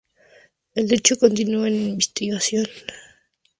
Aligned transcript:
El 0.73 0.91
hecho 0.91 1.15
continúa 1.15 1.67
en 1.67 1.75
investigación. 1.89 2.65